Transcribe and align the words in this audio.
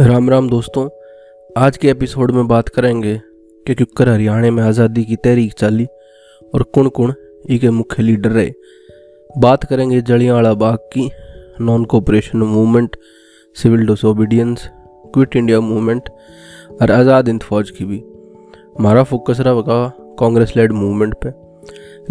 राम 0.00 0.28
राम 0.30 0.48
दोस्तों, 0.48 0.88
आज 1.56 1.76
के 1.76 1.88
एपिसोड 1.88 2.30
में 2.30 2.46
बात 2.48 2.68
करेंगे 2.68 3.14
कि 3.66 3.74
क्योंकर 3.74 4.08
हरियाणा 4.08 4.50
में 4.50 4.62
आज़ादी 4.62 5.04
की 5.04 5.16
तहरीक 5.16 5.52
चाली 5.52 5.86
और 6.52 6.62
कुण 6.74 6.88
कुण 6.88 7.12
ई 7.50 7.58
के 7.58 7.70
मुख्य 7.70 8.02
लीडर 8.02 8.30
रहे। 8.30 8.52
बात 9.38 9.64
करेंगे 9.64 10.00
जलियांवाला 10.00 10.52
बाग 10.54 10.76
की 10.92 11.08
non 11.60 11.84
cooperation 11.84 12.38
movement 12.38 12.96
civil 13.56 13.86
disobedience 13.86 14.68
quit 15.14 15.36
India 15.36 15.60
movement 15.60 16.10
और 16.82 16.90
आज़ाद 16.90 17.28
हिंद 17.28 17.42
फौज 17.42 17.70
की 17.70 17.84
भी। 17.84 18.02
हमारा 18.78 19.02
फोकस 19.02 19.40
रहा 19.40 19.88
कांग्रेस 20.20 20.52
लेड 20.56 20.72
मूवमेंट 20.74 21.14
पे। 21.24 21.32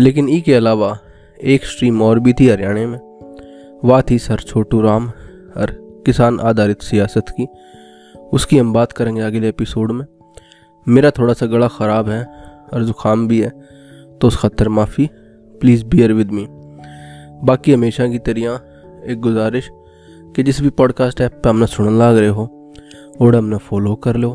लेकिन 0.04 0.30
ई 0.30 0.42
के 0.42 0.54
अलावा 0.54 0.98
एक 1.46 1.66
स्ट्रीम 1.66 2.02
और 2.02 2.20
भी 2.20 2.34
थी 2.34 2.50
हरियाणा 2.50 2.88
में, 2.88 3.00
वह 3.86 4.02
थी 4.02 4.20
सर 4.20 4.40
छोटू 4.42 4.82
राम 4.82 5.10
और 5.58 5.76
किसान 6.06 6.40
आधारित 6.40 6.82
सियासत 6.82 7.30
की। 7.30 7.48
उसकी 8.34 8.58
हम 8.58 8.74
बात 8.74 8.92
करेंगे 8.92 9.22
अगले 9.22 9.50
एपिसोड 9.50 9.92
में। 9.92 10.06
मेरा 10.88 11.12
थोड़ा 11.12 11.34
सा 11.34 11.46
गला 11.46 11.68
ख़राब 11.68 12.10
है 12.10 12.26
और 12.74 12.84
ज़ुकाम 12.84 13.28
भी 13.28 13.42
है 13.42 13.50
तो 14.22 14.28
उस 14.28 14.36
खतर 14.36 14.70
माफ़ी 14.70 15.10
प्लीज़ 15.60 15.86
बियर 15.86 16.14
विद 16.14 16.32
मी 16.32 16.48
बाकी 17.44 17.74
हमेशा 17.74 18.08
की 18.08 18.20
तरह 18.20 18.62
एक 19.12 19.22
गुजारिश 19.22 19.70
कि 20.36 20.44
जिस 20.44 20.62
भी 20.62 20.70
पॉडकास्ट 20.70 21.22
ऐप 21.22 21.42
पे 21.44 21.50
हमने 21.50 21.68
सुनने 21.68 22.00
लग 22.00 22.18
रहे 22.18 22.30
हो 22.30 22.74
और 23.22 23.36
हमने 23.36 23.58
फॉलो 23.58 23.96
कर 23.96 24.16
लो 24.16 24.30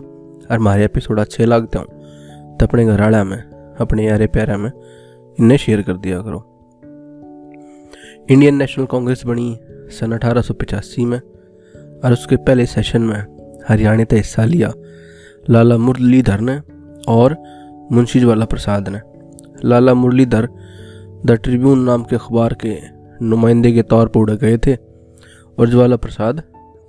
और 0.51 0.57
हमारे 0.57 0.85
एपिसोड 0.85 1.21
अच्छे 1.21 1.45
लगते 1.45 1.79
हो 1.79 1.85
तो 2.57 2.67
अपने 2.67 2.87
घर 2.87 3.01
वाले 3.01 3.23
में 3.23 3.39
अपने 3.81 4.07
यारे 4.07 4.27
प्यारे 4.27 4.57
में 4.57 4.73
इन्हें 5.41 5.59
शेयर 5.59 5.83
कर 5.83 5.97
दिया 5.97 6.23
करो। 6.23 6.49
इंडियन 8.31 8.57
नेशनल 8.57 8.85
कांग्रेस 8.85 9.23
बनी 9.27 9.61
सन 9.71 10.13
अठारह 10.13 10.41
सौ 10.41 10.55
पचासी 10.55 11.05
में 11.05 11.21
और 12.05 12.13
उसके 12.13 12.37
पहले 12.37 12.67
सेशन 12.67 13.03
में 13.03 13.42
हरियाणा 13.69 14.05
का 14.05 14.17
हिस्सा 14.17 14.45
लिया। 14.45 14.73
लाला 15.51 15.77
मुरलीधर 15.79 16.41
ने 16.41 16.59
और 17.09 17.37
मुंशी 17.93 18.21
ज्वाला 18.21 18.45
प्रसाद 18.45 18.89
ने। 18.89 19.01
लाला 19.65 19.95
मुरलीधर 19.95 20.49
द 21.27 21.39
ट्रिब्यून 21.45 21.83
नाम 21.83 22.05
के 22.05 22.17
अखबार 22.17 22.55
के 22.65 22.77
नुमाइंदे 23.23 23.73
के 23.73 23.83
तौर 23.83 24.09
पर 24.09 24.21
उड़े 24.21 24.37
गए 24.37 24.57
थे 24.59 24.75
और 25.59 25.69
ज्वाला 25.69 25.97
प्रसाद 25.97 26.43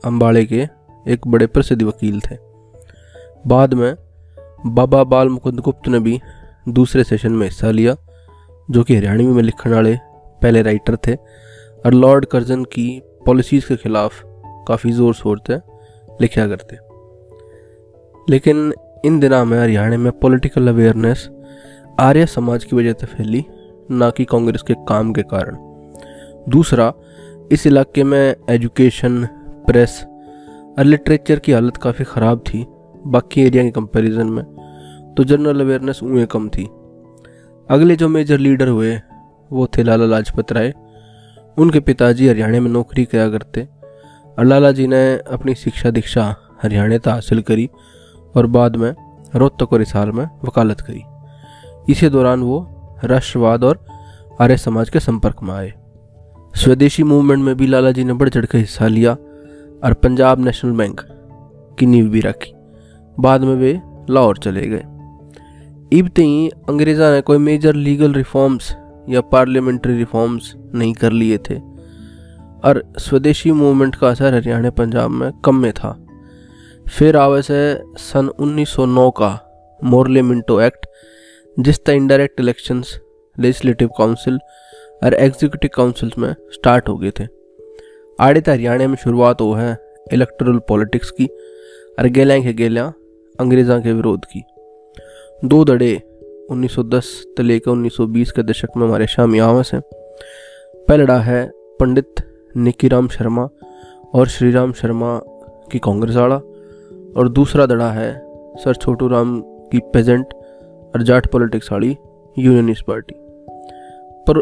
अम्बाड़े 0.06 0.46
के 0.46 0.68
एक 1.06 1.28
बड़े 1.28 1.48
प्रसिद्ध 1.48 1.82
वकील 1.84 2.20
थे। 2.22 2.38
बाद 3.48 3.74
में 3.74 3.94
बाबा 4.66 5.04
बाल 5.04 5.30
मुकुंद 5.30 5.60
गुप्त 5.60 5.88
ने 5.88 6.00
भी 6.00 6.20
दूसरे 6.70 7.04
सेशन 7.04 7.32
में 7.32 7.46
हिस्सा 7.48 7.72
लिया, 7.72 7.96
जो 8.70 8.84
कि 8.84 8.96
हरियाणवी 8.96 9.26
में 9.26 9.44
लिखने 9.44 9.74
वाले 9.74 9.96
पहले 10.42 10.62
राइटर 10.62 10.98
थे 11.08 11.16
और 11.16 11.94
लॉर्ड 11.94 12.26
कर्जन 12.26 12.64
की 12.66 13.02
पॉलिसीज़ 13.26 13.68
के 13.68 13.76
खिलाफ 13.76 14.22
काफ़ी 14.68 14.92
ज़ोर 14.92 15.14
शोर 15.14 15.42
से 15.48 15.58
लिखा 16.24 16.48
करते। 16.48 16.78
लेकिन 18.30 18.74
इन 19.06 19.20
दिनों 19.20 19.46
में 19.46 19.60
हरियाणा 19.60 19.98
में 19.98 20.12
पॉलिटिकल 20.12 20.68
अवेयरनेस 20.68 21.30
आर्य 22.00 22.26
समाज 22.26 22.64
की 22.64 22.76
वजह 22.76 22.94
से 22.94 23.06
फैली, 23.06 23.46
ना 23.92 24.10
कि 24.10 24.26
कांग्रेस 24.26 24.62
के 24.62 24.74
काम 24.74 25.14
के 25.14 25.22
कारण। 25.22 25.58
दूसरा, 26.52 26.94
इस 27.52 27.68
इलाके 27.68 28.04
में 28.04 28.36
एजुकेशन 28.50 29.26
प्रेस 29.68 30.04
और 30.80 30.84
लिटरेचर 30.84 31.40
की 31.40 31.52
हालत 31.52 31.78
काफ़ी 31.78 32.06
ख़राब 32.06 32.40
थी। 32.40 32.66
बाकी 33.08 33.42
एरिया 33.42 33.64
के 33.64 33.72
कंपैरिजन 33.72 34.28
में 34.28 34.44
तो 35.18 35.24
जनरल 35.24 35.62
अवेयरनेस 35.62 36.00
उन्हें 36.04 36.28
कम 36.28 36.50
थी। 36.50 36.64
अगले 37.70 37.96
जो 37.96 38.08
मेजर 38.10 38.38
लीडर 38.38 38.68
हुए, 38.68 39.00
वो 39.52 39.68
थे 39.68 39.84
लाला 39.84 40.06
लाजपत 40.06 40.52
राय। 40.52 40.74
उनके 41.58 41.80
पिताजी 41.80 42.28
हरियाणा 42.28 42.60
में 42.60 42.72
नौकरी 42.72 43.06
किया 43.06 43.30
करते। 43.30 43.68
और 44.40 44.46
लाला 44.46 44.72
जी 44.72 44.88
ने 44.88 45.18
अपनी 45.18 45.56
शिक्षा 45.56 45.90
दीक्षा 45.90 46.36
हरियाणा 46.64 47.12
हासिल 47.12 47.42
करी 47.42 47.70
और 48.36 48.46
बाद 48.48 48.76
में 48.76 48.96
रोहतक 49.36 49.74
और 49.74 49.82
इसाल 49.82 50.12
में 50.12 50.26
वकालत 50.26 50.82
करी। 50.82 51.04
इसी 51.90 52.10
दौरान 52.10 52.42
वो 52.42 52.70
राष्ट्रवाद 53.04 53.64
और 53.64 53.86
आर्य 54.42 54.58
समाज 54.58 54.90
के 54.90 55.00
संपर्क 55.00 55.44
में 55.44 55.54
आए। 55.54 55.74
स्वदेशी 56.56 57.04
मूवमेंट 57.04 57.44
में 57.44 57.58
भी 57.58 57.68
लाला 57.68 57.92
जी 57.92 58.04
ने 58.04 58.14
बढ़ 58.14 58.30
चढ़ 58.30 58.46
कर 58.46 58.58
हिस्सा 58.58 58.88
लिया 58.88 59.14
और 59.84 59.94
पंजाब 59.94 60.40
नेशनल 60.40 60.72
बैंक 60.72 61.02
की 61.80 61.86
नींव 61.86 62.10
भी 62.10 62.20
रखी। 62.20 62.54
बाद 63.20 63.42
में 63.42 63.56
वे 63.56 63.82
लाहौर 64.10 64.38
चले 64.38 64.68
गए। 64.68 64.84
इब 66.00 66.10
ही 66.20 66.50
अंग्रेज़ा 66.50 67.12
ने 67.12 67.22
कोई 67.22 67.38
मेजर 67.38 67.74
लीगल 67.74 68.14
रिफॉर्म्स 68.14 68.76
या 69.10 69.22
पार्लियामेंट्री 69.22 69.98
रिफॉर्म्स 69.98 70.54
नहीं 70.76 70.94
कर 70.94 71.12
लिए 71.12 71.38
थे। 71.38 71.73
और 72.66 72.94
स्वदेशी 72.98 73.52
मूवमेंट 73.52 73.96
का 73.96 74.08
असर 74.08 74.34
हरियाणा 74.34 74.70
पंजाब 74.70 75.10
में 75.10 75.32
कम 75.46 75.56
में 75.56 75.72
था। 75.74 75.92
फिर 76.90 77.18
आवे 77.18 77.42
है 77.50 77.84
सन 77.98 78.30
1909 78.40 79.10
का 79.12 79.32
मोरले 79.84 80.22
मिंटो 80.22 80.62
एक्ट, 80.62 80.86
जिस 81.60 81.84
तरह 81.86 81.96
इनडायरेक्ट 81.96 82.40
इलेक्शंस 82.40 83.00
लेजिस्लेटिव 83.40 83.88
काउंसिल 83.88 84.40
और 85.04 85.14
एग्जीक्यूटिव 85.14 85.70
काउंसिल्स 85.76 86.18
में 86.18 86.36
स्टार्ट 86.54 86.90
हो 86.90 86.98
गए 86.98 87.12
थे। 87.12 87.28
आड़े 88.20 88.42
तो 88.42 88.52
हरियाणा 88.52 88.88
में 88.88 88.96
शुरुआत 88.96 89.42
हो 89.42 89.54
है 89.54 89.78
इलेक्ट्रल 90.14 90.58
पॉलिटिक्स 90.60 91.12
की 91.12 91.26
और 92.00 92.08
गेल्या 92.08 92.40
के 92.40 92.54
गेल्या 92.54 92.94
अंग्रेज़ों 93.40 93.82
के 93.82 93.94
विरोध 93.94 94.26
की। 94.26 94.44
दो 95.46 95.64
दड़े 95.66 95.96
1910 96.50 97.06
से 97.06 97.44
लेकर 97.44 97.72
1920 97.72 98.32
के 98.32 98.44
दशक 98.44 98.78
में 98.78 98.88
हमारे 98.88 99.08
शामी 99.08 99.40
आवास 99.40 99.72
हैं 99.74 99.82
पहला 100.88 101.20
है 101.20 101.46
पंडित 101.80 102.16
निकीराम 102.58 103.08
शर्मा 103.08 103.50
और 104.14 104.28
श्री 104.28 104.52
राम 104.52 104.74
शर्मा 104.74 105.20
की 105.72 105.80
कांग्रेस 105.80 106.16
आड़ा 106.16 106.36
और 107.18 107.30
दूसरा 107.30 107.66
दड़ा 107.66 107.92
है 107.92 108.22
सर 108.56 108.76
छोटू 108.76 109.08
राम 109.08 109.42
की 109.42 109.80
पेजेंट 109.80 110.34
और 110.96 111.02
जाट 111.02 111.28
पॉलिटिक्स 111.32 111.72
वाली 111.72 111.98
यूनियनिस्ट 112.40 112.86
पार्टी। 112.86 113.16
पर 114.28 114.38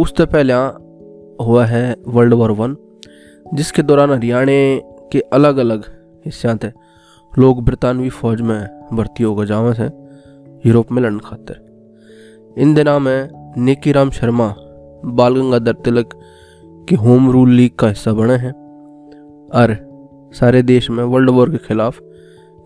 उससे 0.00 0.26
पहले 0.26 0.52
हुआ 1.44 1.64
है 1.64 1.96
वर्ल्ड 2.08 2.34
वॉर 2.34 2.50
वन, 2.50 2.76
जिसके 3.54 3.82
दौरान 3.82 4.10
हरियाणा 4.10 4.78
के 5.12 5.20
अलग 5.20 5.56
अलग 5.56 5.84
हिस्सों 6.26 6.56
थे 6.56 6.72
लोग 7.38 7.64
बरतानवी 7.64 8.08
फौज 8.08 8.40
में 8.40 8.88
भर्ती 8.92 9.22
होकर 9.22 9.44
जावा 9.44 9.72
से 9.72 9.84
यूरोप 10.66 10.92
में 10.92 11.02
लड़न 11.02 11.18
खातर। 11.18 11.68
इन 12.58 12.74
दिनों 12.74 13.00
में 13.00 13.28
निकी 13.58 13.92
राम 13.92 14.10
शर्मा 14.10 14.54
बाल 15.04 15.36
गंगाधर 15.36 15.72
तिलक 15.72 16.20
कि 16.88 16.94
होम 16.94 17.30
रूल 17.30 17.50
लीग 17.50 17.70
का 17.78 17.88
हिस्सा 17.88 18.12
बने 18.12 18.34
हैं 18.34 18.52
और 19.54 19.76
सारे 20.34 20.62
देश 20.62 20.90
में 20.90 21.04
वर्ल्ड 21.04 21.30
वॉर 21.30 21.50
के 21.50 21.56
खिलाफ 21.56 21.98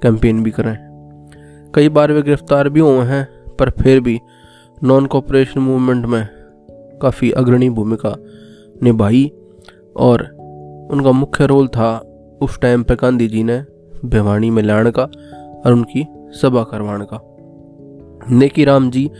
कैंपेन 0.02 0.42
भी 0.42 0.50
करें 0.50 0.76
कई 1.74 1.88
बार 1.88 2.12
वे 2.12 2.22
गिरफ़्तार 2.22 2.68
भी 2.68 2.80
हुए 2.80 3.04
हैं, 3.04 3.28
पर 3.58 3.70
फिर 3.70 4.00
भी 4.00 4.20
नॉन 4.84 5.06
कॉपरेशन 5.06 5.60
मूवमेंट 5.60 6.06
में 6.06 6.28
काफ़ी 7.02 7.30
अग्रणी 7.30 7.70
भूमिका 7.70 8.16
निभाई 8.82 9.32
और 9.96 10.22
उनका 10.92 11.12
मुख्य 11.12 11.46
रोल 11.46 11.68
था 11.68 11.98
उस 12.42 12.60
टाइम 12.60 12.82
पर 12.82 12.94
गांधी 12.94 13.28
जी 13.28 13.42
ने 13.42 13.64
भिवानी 14.04 14.50
में 14.50 14.62
लाने 14.62 14.90
का 14.90 15.02
और 15.66 15.72
उनकी 15.72 16.06
सभा 16.12 16.62
करवाने 16.62 17.04
का। 17.14 17.20
नेकी 18.30 18.64
राम 18.64 18.90
जी 18.90 19.10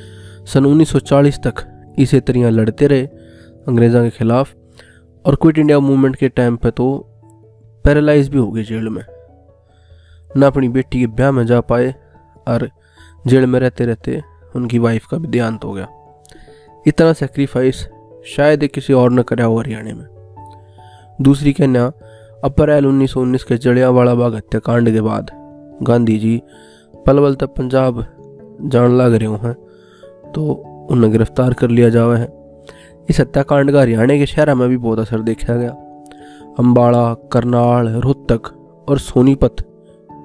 सन 0.46 0.64
1940 0.64 1.38
तक 1.46 1.54
इसी 1.98 2.20
तरह 2.20 2.50
लड़ते 2.50 2.86
रहे, 2.86 3.06
अंग्रेज़ों 3.68 4.04
के 4.04 4.10
खिलाफ 4.10 4.54
और 5.24 5.34
क्विट 5.34 5.58
इंडिया 5.58 5.78
मूवमेंट 5.80 6.16
के 6.16 6.28
टाइम 6.28 6.56
पे 6.56 6.70
तो 6.70 6.84
पैरालाइज 7.84 8.28
भी 8.28 8.38
हो 8.38 8.50
गए 8.50 8.62
जेल 8.62 8.88
में। 8.88 9.02
ना 10.36 10.46
अपनी 10.46 10.68
बेटी 10.68 11.00
के 11.00 11.06
ब्याह 11.06 11.30
में 11.32 11.44
जा 11.46 11.60
पाए 11.60 11.94
और 12.48 12.68
जेल 13.26 13.46
में 13.46 13.60
रहते 13.60 13.86
रहते 13.86 14.22
उनकी 14.56 14.78
वाइफ 14.78 15.06
का 15.06 15.18
भी 15.18 15.28
देहांत 15.28 15.64
हो 15.64 15.72
गया। 15.72 15.86
इतना 16.86 17.12
सेक्रीफाइस 17.12 17.86
शायद 18.26 18.66
किसी 18.66 18.92
और 18.92 19.10
ने 19.10 19.22
कराया 19.22 19.46
हो 19.46 19.58
हरियाणा 19.58 19.94
में। 19.94 20.06
दूसरी 21.22 21.52
कन्या 21.52 21.86
अप्रैल 22.44 22.86
1919 22.86 23.44
के 23.44 23.56
जड़ियावाला 23.56 24.14
बाग 24.14 24.34
हत्याकांड 24.34 24.92
के 24.92 25.00
बाद 25.00 25.30
गांधी 25.82 26.18
जी 26.18 26.42
पलवल 27.06 27.34
तक 27.34 27.46
पंजाब 27.46 28.04
जान 28.62 28.96
लग 28.96 29.14
रहे 29.14 29.28
हैं 29.28 29.54
तो 30.32 30.52
उन्हें 30.90 31.12
गिरफ़्तार 31.12 31.52
कर 31.52 31.68
लिया 31.68 31.88
जावा 31.88 32.16
है। 32.16 32.41
इस 33.10 33.20
हत्याकांड 33.20 33.72
का 33.72 33.80
हरियाणा 33.80 34.16
के 34.16 34.26
शहर 34.26 34.54
में 34.54 34.68
भी 34.68 34.76
बहुत 34.76 34.98
असर 34.98 35.20
देखा 35.20 35.54
गया। 35.54 35.70
अम्बाड़ा 36.58 37.14
करनाल, 37.32 37.88
रोहतक 37.88 38.46
और 38.88 38.98
सोनीपत 38.98 39.56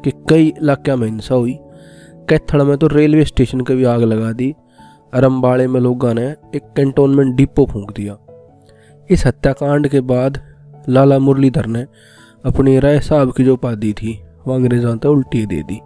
के 0.03 0.11
कई 0.29 0.53
इलाके 0.61 0.95
में 0.95 1.07
हिंसा 1.07 1.35
हुई। 1.35 1.57
कैथड़ 2.29 2.61
में 2.63 2.77
तो 2.77 2.87
रेलवे 2.87 3.25
स्टेशन 3.25 3.61
का 3.61 3.73
भी 3.73 3.83
आग 3.83 4.01
लगा 4.01 4.31
दी 4.31 4.55
और 5.13 5.23
अम्बाड़े 5.23 5.67
में 5.67 5.79
लोगों 5.79 6.13
ने 6.13 6.27
एक 6.55 6.61
कैंटोनमेंट 6.75 7.35
डिपो 7.35 7.65
फूंक 7.65 7.91
दिया। 7.91 8.17
इस 9.09 9.25
हत्याकांड 9.25 9.87
के 9.87 10.01
बाद 10.01 10.41
लाला 10.89 11.19
मुरलीधर 11.19 11.65
ने 11.65 11.85
अपनी 12.45 12.79
राय 12.79 12.99
साहब 12.99 13.33
की 13.33 13.43
जो 13.43 13.53
उपाधि 13.53 13.93
थी 13.93 14.23
वह 14.47 14.55
अंग्रेज़ों 14.55 14.97
तक 14.97 15.05
उल्टी 15.05 15.45
दे 15.45 15.63
दी। 15.63 15.79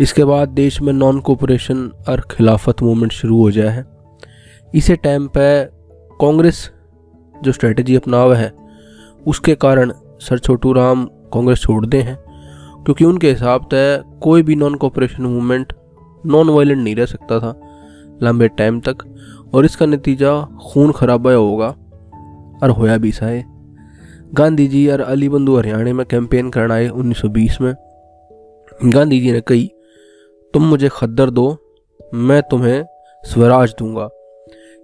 इसके 0.00 0.24
बाद 0.24 0.48
देश 0.48 0.82
में 0.82 0.92
नॉन 0.92 1.20
कोऑपरेशन 1.20 1.92
और 2.08 2.20
खिलाफत 2.30 2.82
मूवमेंट 2.82 3.12
शुरू 3.12 3.38
हो 3.38 3.50
जाए 3.50 3.68
है। 3.68 3.99
इसी 4.74 4.96
टाइम 4.96 5.26
पे 5.26 5.64
कांग्रेस 6.20 6.70
जो 7.34 7.52
स्ट्रेटजी 7.52 7.96
अपनावा 7.96 8.34
है, 8.36 8.52
उसके 9.26 9.54
कारण 9.54 9.92
सर 10.20 10.38
छोटू 10.38 10.72
राम 10.72 11.04
कांग्रेस 11.32 11.58
छोड़ 11.58 11.86
दे 11.86 12.00
हैं, 12.00 12.16
क्योंकि 12.84 13.04
उनके 13.04 13.30
हिसाब 13.30 13.64
से 13.64 13.80
कोई 14.20 14.42
भी 14.42 14.56
non 14.56 14.74
cooperation 14.74 15.22
movement 15.22 15.72
non 16.26 16.50
violent 16.50 16.82
नहीं 16.84 16.94
रह 16.96 17.06
सकता 17.06 17.38
था 17.40 17.54
लंबे 18.22 18.48
टाइम 18.48 18.80
तक, 18.80 18.96
और 19.54 19.64
इसका 19.64 19.86
नतीजा 19.86 20.40
खून 20.42 20.92
खराबा 20.92 21.32
होगा 21.32 21.68
और 22.62 22.70
होया 22.70 22.96
भी 22.96 23.12
सा 23.12 23.26
है। 23.26 23.44
गांधी 24.34 24.68
जी 24.68 24.86
और 24.88 25.00
अली 25.00 25.28
बंधु 25.28 25.56
हरियाणा 25.56 25.92
में 25.92 26.06
कैंपेन 26.06 26.50
करना 26.50 26.74
आए 26.74 26.88
1920 26.88 27.60
में। 27.60 27.74
गांधी 28.84 29.20
जी 29.20 29.32
ने 29.32 29.40
कही, 29.40 29.70
तुम 30.54 30.62
मुझे 30.62 30.88
खद्दर 30.88 31.30
दो, 31.30 31.50
मैं 32.14 32.42
तुम्हें 32.42 32.84
स्वराज 33.24 33.74
दूँगा। 33.78 34.08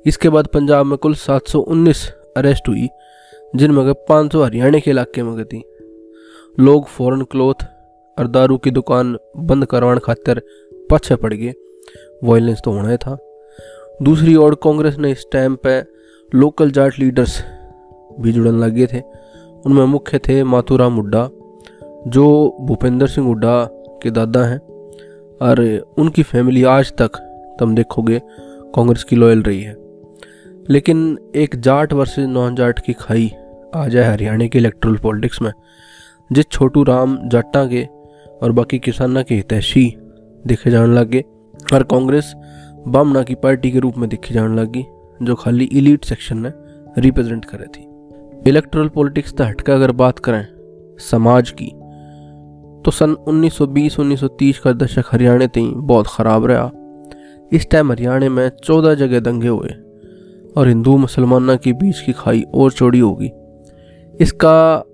इसके 0.07 0.29
बाद 0.29 0.47
पंजाब 0.47 0.87
में 0.87 0.99
कुल 0.99 1.15
719 1.15 2.11
अरेस्ट 2.37 2.69
हुई, 2.69 2.89
जिनमें 3.57 3.95
पाँच 3.95 4.33
सौ 4.33 4.43
हरियाणा 4.43 4.79
के 4.79 4.91
इलाके 4.91 5.23
में 5.23 5.37
गई 5.37 5.63
लोग 6.61 6.87
फॉरेन 6.87 7.23
क्लोथ 7.23 7.65
और 8.19 8.27
दारू 8.27 8.59
की 8.59 8.71
दुकान 8.71 9.19
बंद 9.37 9.67
करवाने 9.67 10.01
खातिर 10.05 10.43
पीछे 10.75 11.17
पड़ 11.17 11.35
गए। 11.35 11.55
वायलेंस 12.25 12.61
तो 12.65 12.71
होना 12.71 12.91
ही 12.91 12.97
था। 12.97 13.19
दूसरी 14.03 14.37
ओर 14.37 14.55
कांग्रेस 14.55 14.97
ने 14.99 15.11
इस 15.11 15.27
टाइम 15.33 15.57
पे 15.67 15.81
लोकल 16.35 16.71
जाट 16.71 16.99
लीडर्स 16.99 17.45
भी 18.21 18.33
जुड़ने 18.33 18.67
लगे 18.67 18.87
थे। 18.87 19.01
उनमें 19.67 19.85
मुख्य 19.85 20.19
थे 20.19 20.45
माथुराम 20.45 20.95
हुड्डा 20.95 21.31
जो 22.07 22.57
भूपेंद्र 22.61 23.07
सिंह 23.07 23.27
हुड्डा 23.27 23.65
के 24.03 24.11
दादा 24.11 24.45
हैं। 24.45 24.59
और 25.43 25.87
उनकी 25.99 26.23
फैमिली 26.23 26.65
आज 26.65 26.93
तक, 26.93 27.17
तुम 27.59 27.75
देखोगे, 27.75 28.23
कांग्रेस 28.75 29.05
की 29.05 29.17
लॉयल 29.17 29.43
रही 29.43 29.63
है। 29.63 29.86
लेकिन 30.71 31.19
एक 31.37 31.57
जाट 31.57 31.93
वर्सेस 31.93 32.27
नॉन 32.29 32.55
जाट 32.57 32.79
की 32.79 32.93
खाई 32.93 33.31
आ 33.75 33.87
जाए 33.89 34.05
हरियाणा 34.05 34.47
के 34.47 34.59
इलेक्ट्रल 34.59 34.97
पॉलिटिक्स 34.97 35.43
में, 35.43 35.53
जिस 36.33 36.49
छोटू 36.51 36.83
राम 36.83 37.19
जाटा 37.29 37.65
के 37.67 37.85
और 38.43 38.53
बाकी 38.53 38.79
किसाना 38.79 39.23
के 39.23 39.35
हितैषी 39.35 39.85
देखे 40.47 40.71
जाने 40.71 40.95
लगे 40.95 41.25
और 41.75 41.83
कांग्रेस 41.83 42.33
बामना 42.89 43.23
की 43.23 43.35
पार्टी 43.35 43.71
के 43.71 43.79
रूप 43.79 43.99
में 43.99 44.09
देखी 44.09 44.35
जाने 44.35 44.61
लगी 44.61 44.85
जो 45.23 45.35
खाली 45.35 45.65
इलीट 45.65 46.05
सेक्शन 46.05 46.39
ने 46.39 46.53
रिप्रेजेंट 46.99 47.45
करे 47.45 47.67
थी। 47.67 47.87
इलेक्ट्रल 48.49 48.89
पॉलिटिक्स 48.89 49.31
से 49.31 49.45
हटकर 49.45 49.73
अगर 49.73 49.93
बात 49.93 50.19
करें 50.19 50.47
समाज 51.01 51.51
की 51.51 51.71
तो 52.85 52.91
सन 52.91 53.17
1920-1930 53.29 54.59
का 54.59 54.73
दशक 54.73 55.05
हरियाणा 55.13 55.47
तीन 55.47 55.73
बहुत 55.77 56.07
ख़राब 56.07 56.47
रहा। 56.47 56.71
इस 57.53 57.69
टाइम 57.71 57.91
हरियाणा 57.93 58.29
में 58.29 58.49
चौदह 58.65 58.95
जगह 58.95 59.21
दंगे 59.21 59.49
हुए। 59.49 59.71
और 60.57 60.69
हिंदू 60.69 60.97
मुसलमाना 60.97 61.57
के 61.57 61.73
बीच 61.73 62.01
की 62.01 62.13
खाई 62.13 62.43
और 62.55 62.73
चौड़ी 62.73 62.99
होगी। 62.99 63.31
इसका 64.21 64.85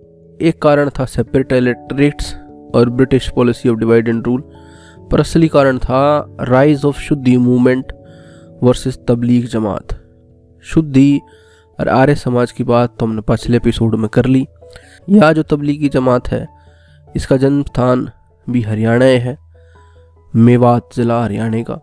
एक 0.40 0.60
कारण 0.62 0.90
था 0.90 1.04
सेपरेट 1.04 1.52
इलेक्ट्रेट्स 1.52 2.34
और 2.74 2.90
British 2.90 3.28
policy 3.28 3.68
of 3.68 3.78
divide 3.78 4.08
and 4.08 4.26
rule 4.26 4.42
पर 5.10 5.20
असली 5.20 5.48
कारण 5.48 5.78
था 5.78 6.02
rise 6.40 6.84
of 6.84 7.00
shuddhi 7.00 7.36
movement 7.36 7.92
versus 8.62 8.98
Tablighi 9.08 9.46
Jamaat. 9.46 9.98
Shuddhi 10.64 11.20
और 11.78 11.88
आर्य 11.88 12.14
समाज 12.14 12.52
की 12.52 12.64
बात 12.64 12.96
तो 13.00 13.06
हमने 13.06 13.22
पिछले 13.22 13.56
एपिसोड 13.56 13.94
में 13.94 14.08
कर 14.08 14.26
ली। 14.26 14.46
यह 15.08 15.32
जो 15.32 15.42
तबलीगी 15.42 15.88
जमात 15.88 16.28
है, 16.28 16.46
इसका 17.08 17.36
जन्म 17.36 17.62
स्थान 17.62 18.08
भी 18.46 18.62
हरियाणा 18.62 19.04
है 19.04 19.36
मेवात 20.34 20.88
ज़िला 20.96 21.22
हरियाणा 21.24 21.62
का। 21.62 21.78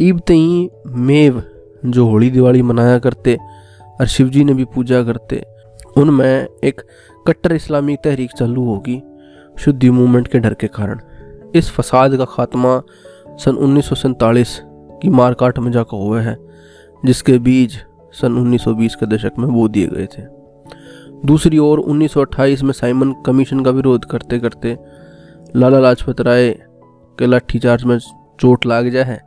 ईब 0.00 0.20
तई 0.26 0.68
मेव 0.86 1.42
जो 1.86 2.06
होली 2.06 2.30
दिवाली 2.30 2.62
मनाया 2.62 2.98
करते 2.98 3.36
और 4.00 4.06
शिव 4.06 4.28
जी 4.28 4.44
ने 4.44 4.54
भी 4.54 4.64
पूजा 4.64 5.02
करते 5.02 5.42
उनमें 5.96 6.46
एक 6.64 6.80
कट्टर 7.26 7.52
इस्लामी 7.52 7.96
तहरीक 7.96 8.30
चालू 8.30 8.64
होगी, 8.64 9.02
शुद्धि 9.58 9.90
मूवमेंट 9.90 10.28
के 10.28 10.38
डर 10.38 10.54
के 10.54 10.66
कारण। 10.66 11.00
इस 11.54 11.70
फसाद 11.70 12.16
का 12.16 12.24
खात्मा 12.24 12.80
सन 13.36 13.56
उन्नीस 13.56 13.88
सौ 13.88 13.94
सैंतालीस 13.94 14.60
की 15.02 15.08
मारकाट 15.08 15.58
में 15.58 15.70
जाकर 15.72 15.96
हुआ 15.96 16.20
है, 16.20 16.36
जिसके 17.04 17.38
बीज 17.38 17.78
सन 18.12 18.36
1920 18.38 18.94
के 18.94 19.06
दशक 19.06 19.38
में 19.38 19.52
बो 19.52 19.68
दिए 19.68 19.86
गए 19.86 20.06
थे। 20.06 20.22
दूसरी 21.26 21.58
ओर 21.58 21.80
1928 21.80 22.62
में 22.62 22.72
साइमन 22.72 23.12
कमीशन 23.26 23.64
का 23.64 23.70
विरोध 23.70 24.04
करते 24.04 24.38
करते 24.38 24.76
लाला 25.56 25.80
लाजपत 25.80 26.20
राय 26.20 26.50
के 27.18 27.26
लाठीचार्ज 27.26 27.84
में 27.84 27.98
चोट 28.40 28.66
लाग 28.66 28.88
जाए 28.88 29.20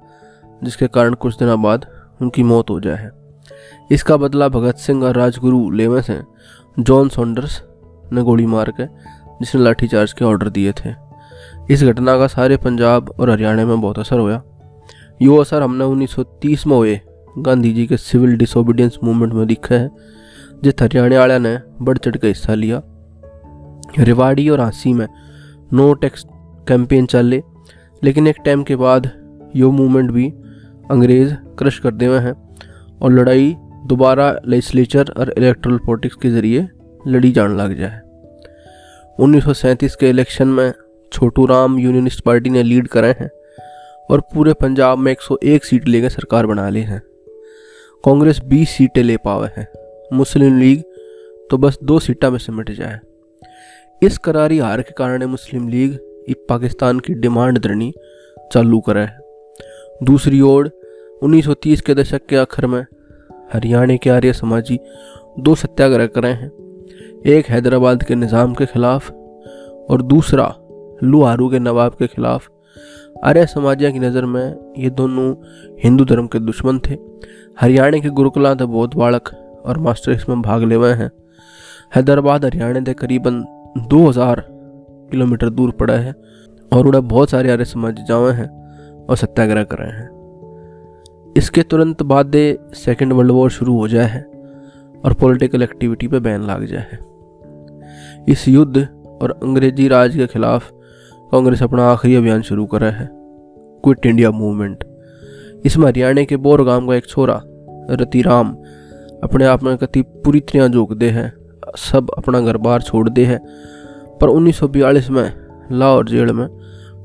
जिसके 0.63 0.87
कारण 0.87 1.13
कुछ 1.13 1.37
दिनों 1.37 1.61
बाद 1.61 1.85
उनकी 2.23 2.43
मौत 2.43 2.69
हो 2.69 2.79
जाए। 2.79 3.09
इसका 3.91 4.17
बदला 4.17 4.47
भगत 4.49 4.75
सिंह 4.75 5.03
और 5.03 5.15
राजगुरु 5.15 5.69
लेवे 5.69 6.01
से 6.01 6.21
जॉन 6.79 7.09
सॉन्डर्स 7.09 7.61
ने 8.13 8.21
गोली 8.21 8.45
मार 8.45 8.71
के, 8.71 8.85
जिसने 9.33 9.61
लाठीचार्ज 9.61 10.13
के 10.13 10.25
ऑर्डर 10.25 10.49
दिए 10.49 10.71
थे। 10.71 10.93
इस 11.71 11.83
घटना 11.83 12.17
का 12.17 12.27
सारे 12.27 12.57
पंजाब 12.57 13.13
और 13.19 13.29
हरियाणा 13.29 13.65
में 13.65 13.81
बहुत 13.81 13.99
असर 13.99 14.19
हुआ 14.19 14.41
यो 15.21 15.35
असर 15.37 15.61
हमने 15.61 15.83
1930 15.83 16.67
में 16.67 16.77
हुए। 16.77 17.01
गांधी 17.37 17.73
जी 17.73 17.87
के 17.87 17.97
सिविल 17.97 18.37
डिसोबीडियंस 18.37 18.97
मूवमेंट 19.03 19.33
में 19.33 19.47
दिखा 19.47 19.75
है, 19.75 19.89
जिस 20.63 20.81
हरियाणा 20.81 21.19
वाले 21.19 21.39
ने 21.39 21.59
बढ़ 21.81 21.97
चढ़ 21.97 22.17
के 22.17 22.27
हिस्सा 22.27 22.53
लिया। 22.53 22.81
रिवाड़ी 23.99 24.49
और 24.49 24.59
हाँसी 24.59 24.93
में 24.93 25.07
नो 25.73 25.93
टैक्स 25.93 26.25
कैंपेन 26.67 27.05
चले, 27.05 27.43
लेकिन 28.03 28.27
एक 28.27 28.35
टाइम 28.45 28.63
के 28.63 28.75
बाद 28.75 29.11
यो 29.55 29.71
मूवमेंट 29.71 30.11
भी 30.11 30.33
अंग्रेज़ 30.91 31.33
क्रश 31.33 31.79
कर 31.79 32.05
हुए 32.05 32.19
हैं 32.19 32.55
और 33.01 33.11
लड़ाई 33.11 33.55
दोबारा 33.85 34.41
लेजिस्लेचर 34.47 35.05
और 35.17 35.33
इलेक्ट्रल 35.37 35.77
पॉलिटिक्स 35.77 36.15
के 36.15 36.29
ज़रिए 36.29 36.67
लड़ी 37.07 37.31
जाने 37.31 37.55
लग 37.55 37.77
जाए। 37.77 38.01
उन्नीस 39.19 39.43
सौ 39.43 39.53
सैंतीस 39.53 39.95
के 39.95 40.09
इलेक्शन 40.09 40.47
में 40.47 40.73
छोटू 41.13 41.45
राम 41.45 41.79
यूनियनिस्ट 41.79 42.23
पार्टी 42.23 42.49
ने 42.49 42.63
लीड 42.63 42.87
करे 42.87 43.07
हैं 43.07 43.29
और 44.11 44.21
पूरे 44.21 44.53
पंजाब 44.53 44.97
में 44.97 45.11
101 45.11 45.65
सीट 45.65 45.87
लेकर 45.87 46.09
सरकार 46.09 46.45
बना 46.45 46.69
ली 46.69 46.81
है। 46.81 47.01
कांग्रेस 48.05 48.39
20 48.39 48.69
सीटें 48.69 49.03
ले 49.03 49.17
पावे 49.17 49.49
है। 49.57 49.71
मुस्लिम 50.13 50.59
लीग 50.59 50.83
तो 51.51 51.57
बस 51.57 51.79
दो 51.83 51.99
सीटा 51.99 52.29
में 52.29 52.37
सिमट 52.37 52.71
जाए। 52.71 52.99
इस 54.03 54.17
करारी 54.17 54.59
हार 54.59 54.81
के 54.81 54.93
कारण 54.97 55.23
मुस्लिम 55.23 55.67
लीग 55.67 55.99
पाकिस्तान 56.49 56.99
की 56.99 57.13
डिमांड 57.13 57.59
धरनी 57.59 57.93
चालू 58.53 58.79
करे। 58.79 59.01
है 59.01 59.22
दूसरी 60.03 60.41
ओर 60.41 60.69
1930 61.21 61.81
के 61.81 61.93
दशक 61.93 62.25
के 62.25 62.35
आखिर 62.35 62.65
में, 62.65 62.85
हरियाणा 63.53 63.95
के 63.95 64.09
आर्य 64.09 64.33
समाजी 64.33 64.79
दो 65.39 65.55
सत्याग्रह 65.55 66.07
करे 66.07 66.29
हैं। 66.29 66.49
एक 67.25 67.45
हैदराबाद 67.45 68.03
के 68.03 68.15
निज़ाम 68.15 68.53
के 68.53 68.65
खिलाफ 68.65 69.11
और 69.11 70.01
दूसरा 70.01 70.53
लुहारू 71.03 71.49
के 71.49 71.59
नवाब 71.59 71.91
के 71.91 72.07
खिलाफ। 72.07 72.47
आर्य 73.23 73.45
समाजिया 73.45 73.89
की 73.89 73.99
नज़र 73.99 74.25
में 74.25 74.73
ये 74.77 74.89
दोनों 74.89 75.33
हिंदू 75.83 76.05
धर्म 76.05 76.27
के 76.27 76.39
दुश्मन 76.39 76.79
थे। 76.79 76.97
हरियाणा 77.61 77.97
के 77.97 78.09
गुरुकुला 78.09 78.55
थे 78.55 78.65
बौद्ध 78.65 78.93
बालक 78.93 79.29
और 79.65 79.77
मास्टर 79.77 80.11
इसमें 80.11 80.41
भाग 80.41 80.63
ले 80.63 80.75
हुए 80.75 80.91
हैं। 80.93 81.11
हैदराबाद, 81.95 82.45
हरियाणा 82.45 82.83
से 82.83 82.93
करीबन 82.93 83.43
2000 83.89 84.43
किलोमीटर 85.11 85.49
दूर 85.49 85.71
पड़ा 85.71 85.93
है 85.93 86.13
और 86.73 86.87
उड़ा 86.87 86.99
बहुत 86.99 87.29
सारे 87.29 87.51
आर्य 87.51 87.65
समाज 87.65 88.05
जावे 88.07 88.31
हैं। 88.31 88.62
और 89.09 89.17
सत्याग्रह 89.17 89.63
कर 89.63 89.77
रहे 89.77 89.91
हैं। 89.91 90.13
इसके 91.37 91.61
तुरंत 91.61 92.03
बाद 92.03 92.31
सेकेंड 92.73 93.13
वर्ल्ड 93.13 93.31
वॉर 93.31 93.49
शुरू 93.49 93.77
हो 93.77 93.87
जाए 93.87 94.07
है 94.07 94.21
और 95.05 95.13
पॉलिटिकल 95.13 95.63
एक्टिविटी 95.63 96.07
पे 96.07 96.19
बैन 96.19 96.41
लग 96.41 96.65
जाए। 96.65 96.87
है 96.91 97.13
इस 98.29 98.47
युद्ध 98.47 98.87
और 99.21 99.31
अंग्रेज़ी 99.31 99.87
राज 99.87 100.15
के 100.15 100.27
खिलाफ 100.27 100.71
कांग्रेस 101.31 101.63
अपना 101.63 101.85
आखिरी 101.85 102.15
अभियान 102.15 102.41
शुरू 102.41 102.65
करा 102.65 102.87
है। 102.87 103.09
क्विट 103.83 104.05
इंडिया 104.05 104.31
मूवमेंट 104.31 104.83
इसमें 105.65 105.87
हरियाणा 105.87 106.23
के 106.23 106.37
बोर 106.37 106.63
गाँव 106.63 106.87
का 106.87 106.95
एक 106.95 107.05
छोरा, 107.05 107.41
रतिराम, 107.89 108.57
अपने 109.23 109.45
आप 109.45 109.63
में 109.63 109.77
कति 109.77 110.01
पूरी 110.01 110.39
तरह 110.39 110.95
दे 110.95 111.09
है। 111.09 111.33
सब 111.77 112.07
अपना 112.17 112.39
घर 112.39 112.57
बार 112.57 112.81
छोड़ 112.81 113.09
दे 113.09 113.25
है। 113.25 113.39
पर 114.21 114.27
1942 114.27 115.09
में 115.09 115.33
लाहौर 115.71 116.09
जेल 116.09 116.31
में 116.31 116.47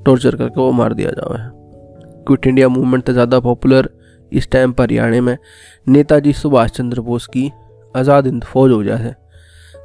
टॉर्चर 0.07 0.37
करके 0.37 0.61
वो 0.61 0.73
मार 0.73 0.95
दिया 0.95 1.11
जावा। 1.11 1.43
है 1.43 1.58
क्विट 2.29 2.47
इंडिया 2.47 2.69
मूवमेंट 2.69 3.05
तो 3.05 3.13
ज़्यादा 3.13 3.41
पॉपुलर 3.41 3.89
इस 4.33 4.51
टाइम 4.51 4.73
पर 4.73 4.85
हरियाणा 4.85 5.21
में 5.21 5.37
नेताजी 5.87 6.33
सुभाष 6.35 6.71
चंद्र 6.71 7.01
बोस 7.03 7.27
की 7.27 7.51
आज़ाद 7.95 8.27
हिंद 8.27 8.45
फौज 8.45 8.73
हो 8.73 8.83
जाए, 8.85 9.15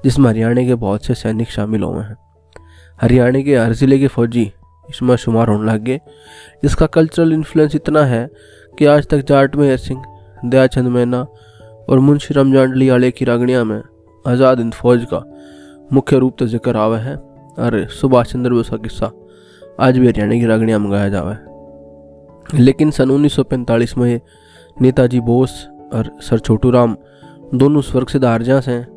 जिसमें 0.03 0.29
हरियाणा 0.29 0.63
के 0.63 0.75
बहुत 0.77 1.05
से 1.05 1.13
सैनिक 1.15 1.49
शामिल 1.51 1.83
हुए 1.83 2.03
हैं। 2.03 2.15
हरियाणा 2.99 3.41
के 3.41 3.55
हर 3.57 3.73
ज़िले 3.73 3.99
के 3.99 4.07
फौजी 4.07 4.51
इसमें 4.85 5.15
शुमार 5.17 5.49
होने 5.49 5.71
लग 5.71 5.83
गए। 5.83 5.99
इसका 6.63 6.85
कल्चरल 6.87 7.33
इन्फ्लुएंस 7.33 7.75
इतना 7.75 8.03
है 8.05 8.27
कि 8.73 8.85
आज 8.85 9.07
तक 9.07 9.23
जाट 9.27 9.55
मेहर 9.55 9.77
सिंह, 9.77 10.03
दयाचंद 10.45 10.87
मैना 10.87 11.21
और 11.89 11.99
मुंशी 11.99 12.33
रमज़ान 12.33 12.89
आले 12.91 13.11
की 13.11 13.25
रागणिया 13.25 13.63
में 13.63 13.81
आज़ाद 14.25 14.59
हिंद 14.59 14.73
फौज 14.73 15.05
का 15.13 15.23
मुख्य 15.93 16.17
रूप 16.17 16.39
से 16.39 16.47
ज़िक्र 16.47 16.75
आवा 16.77 16.97
है। 16.99 17.15
और 17.15 17.85
सुभाष 17.91 18.31
चंद्र 18.31 18.51
बोस 18.51 18.69
का 18.69 18.77
किस्सा 18.79 19.11
आज 19.79 19.97
भी 19.97 20.07
हरियाणा 20.07 20.35
की 20.35 20.45
रागणिया 20.45 20.79
में 20.79 20.91
गाया 20.91 21.09
जावा 21.09 21.31
है। 21.31 21.52
लेकिन 22.53 22.91
सन 22.91 23.11
1945 23.11 23.97
में 23.97 24.21
नेताजी 24.81 25.19
बोस 25.19 25.67
और 25.93 26.17
सर 26.21 26.39
छोटू 26.39 26.69
राम 26.69 26.97
दोनों 27.55 27.81
स्वर्ग 27.81 28.07
से 28.07 28.19
दारजास 28.19 28.67
हैं 28.67 28.87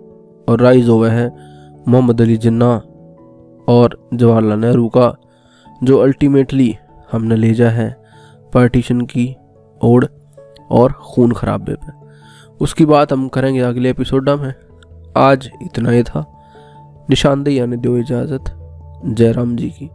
और 0.48 0.60
राइज 0.60 0.88
हुआ 0.88 1.10
है 1.10 1.36
मोहम्मद 1.88 2.20
अली 2.20 2.36
जिन्ना 2.36 2.82
और 3.68 4.08
जवाहरलाल 4.14 4.58
नेहरू 4.58 4.88
का, 4.88 5.16
जो 5.82 5.98
अल्टीमेटली 5.98 6.76
हमने 7.12 7.36
ले 7.36 7.54
जा 7.54 7.70
है 7.70 8.04
पार्टीशन 8.54 9.00
की 9.00 9.36
ओढ़ 9.84 10.04
और 10.70 10.92
खून 10.92 11.32
खराबे 11.32 11.74
पे 11.74 12.06
उसकी 12.60 12.84
बात 12.84 13.12
हम 13.12 13.28
करेंगे 13.28 13.60
अगले 13.60 13.90
एपिसोड 13.90 14.30
में। 14.30 14.54
आज 15.16 15.50
इतना 15.62 15.90
ही 15.90 16.02
था। 16.02 16.32
निशानदेही 17.10 17.58
आने 17.58 17.76
दो 17.76 17.96
इजाज़त। 17.96 18.44
जयराम 19.06 19.56
जी 19.56 19.70
की। 19.70 19.90